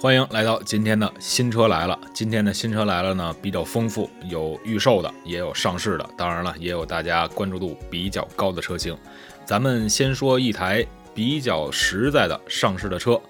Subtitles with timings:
[0.00, 1.98] 欢迎来到今天的新车来了。
[2.14, 8.96] 今天的新车来了呢，比较丰富，有预售的，也有上市的，当然了，也有大家关注度比较高的车型。
[9.44, 13.20] 咱们先说一台比较实在的上市的车，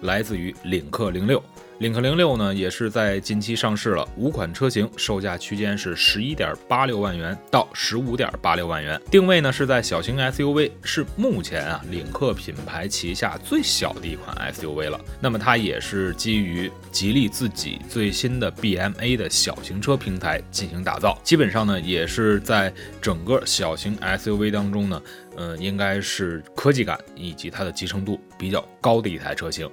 [0.00, 1.42] 来自于领克零六。
[1.78, 15.00] 领克零六呢，也是在近期上市了，五款车型售价区间是十一点八六万元到十五点八六万元，定位呢是在小型 SUV，是目前啊领克品牌旗下最小的一款 SUV 了。
[15.20, 22.72] 那么它也是基于吉利自己最新的 BMA 的小型车平台进行打造，基本上呢也是在
[23.02, 25.02] 整个小型 SUV 当中呢，
[25.36, 29.68] 嗯，应该是科技感以及它的集成度比较高的一台车型。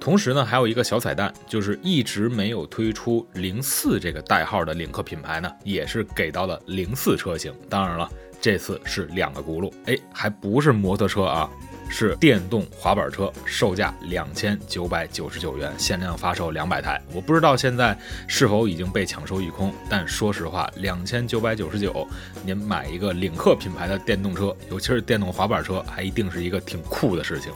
[0.00, 7.52] 同时呢，还有一个小彩蛋，就是一直没有推出零四这个代号的领克品牌呢，也是给到了零四车型。
[7.68, 11.50] 当然了，这次是两个轱辘，哎，还不是摩托车啊，
[11.88, 17.00] 是电动滑板车，售价两千九百九十九元，限量发售两百台。
[17.12, 22.06] 我不知道现在是否已经被抢售一空，但说实话，两千九百九十九，
[22.44, 27.52] 您买一个领克品牌的电动车，尤其是电动滑板车，还一定是一个挺酷的事情。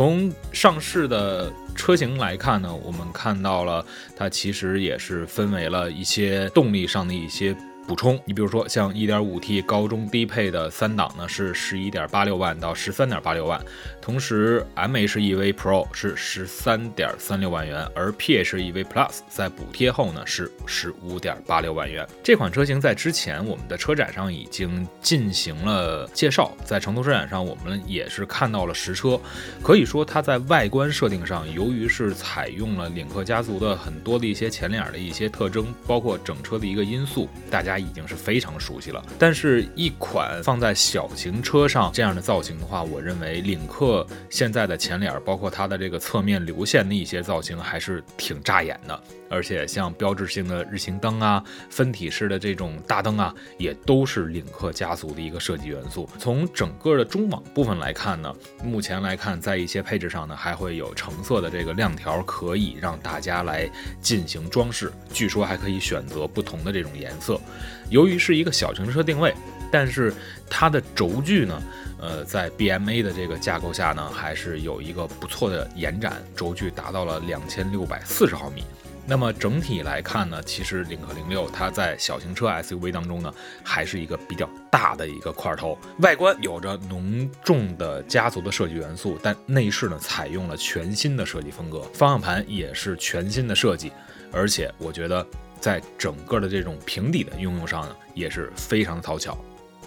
[0.00, 3.84] 从上市的车型来看呢，我们看到了
[4.16, 7.54] 它其实也是分为了一些动力上的一些。
[7.90, 13.60] 补充，你比如说像 1.5T 高中低配的三档呢，是11.86万到13.86万，
[14.00, 22.06] 同时 MHEV Pro 是13.36万元，而 PHEV Plus 在补贴后呢是15.86万元。
[22.22, 29.20] 这款车型在之前我们的车展上已经进行了介绍，在成都车展上我们也是看到了实车，
[29.64, 37.79] 可以说它在外观设定上，由于是采用了领克家族的很多的一些前脸的一些特征，包括整车的一个因素，大家。
[37.80, 49.00] 已经是非常熟悉了，但是一款放在小型车上这样的造型的话，我认为领克现在的前脸，包括它的这个侧面流线的一些造型，还是挺扎眼的。
[49.32, 56.08] 而且像标志性的日行灯啊、分体式的这种大灯啊，也都是领克家族的一个设计元素。
[56.18, 63.70] 从整个的中网部分来看呢，目前来看，在一些配置上呢，还会有橙色的这个亮条，可以让大家来
[64.02, 64.92] 进行装饰。
[65.12, 67.40] 据说还可以选择不同的这种颜色。
[67.88, 69.34] 由于是一个小型车定位，
[69.70, 70.12] 但是
[70.48, 71.62] 它的轴距呢，
[72.00, 78.64] 呃，在 BMA 的这个架构下呢，还是有一个不错的延展，轴距达到了两千六百四十毫米。
[79.06, 85.76] 那么整体来看呢，其实领克零六它在小型车 SUV 当中呢，还是一个比较大的一个块头。
[85.98, 93.90] 外观有着浓重的家族的设计元素，但内饰呢采用了全新的设计风格，方向盘也是全新的设计，
[94.30, 95.26] 而且我觉得
[95.60, 99.36] 在整个的这种平底的应用上呢，也是非常的讨巧。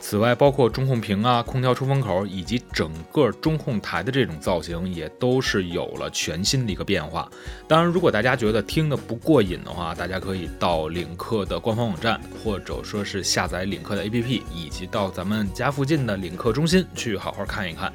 [0.06, 7.32] 此外，包括中控屏啊、空调出风口以及整个中控台的这种造型，也都是有了全新的一个变化。
[7.70, 17.92] 当然，如果大家觉得听得不过瘾的话，大家可以到领克的官方网站，或者说是下载领克的 APP，以及到咱们家附近的领克中心去好好看一看。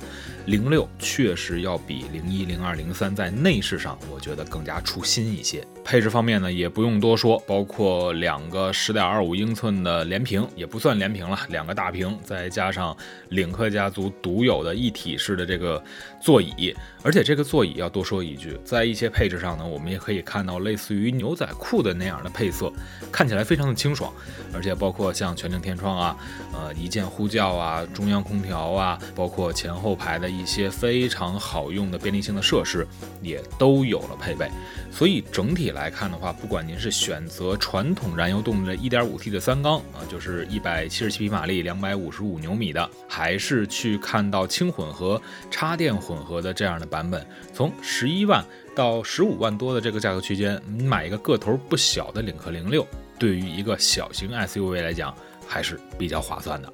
[0.47, 5.63] 零六确实要比零一、零二、零三在内饰上，我觉得更加出新一些。
[5.85, 12.97] 配置方面呢，也不用多说，包括两个十点二五英寸的连屏，也不算连屏了，两个大屏，再加上
[13.29, 15.83] 领克家族独有的一体式的这个
[16.23, 22.73] 座椅，而且这个座椅要多说一句，在一些配置上呢，我们也可以看到类似于牛仔裤的那样的配色，
[23.13, 24.11] 看起来非常的清爽，
[24.55, 26.17] 而且包括像全景天窗啊，
[26.55, 30.29] 呃，一键呼叫啊，中央空调啊，包括前后排的。
[30.39, 32.87] 一些非常好用的便利性的设施
[33.21, 34.49] 也都有了配备，
[34.93, 45.19] 所以整体来看的话，不管您是选择传统燃油动力的 1.5T 的三缸啊，就是177匹马力、两百百五十五牛米的，还是去看到轻混合、
[45.51, 52.87] 插电混合的这样的版本，从十一万到十五万多的这个价格区间，你买一个个头不小的领克零六，
[53.19, 55.17] 对于一个小型 SUV 来讲，
[55.47, 56.71] 还是比较划算的。